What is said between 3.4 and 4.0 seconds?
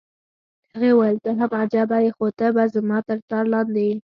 لاندې یې.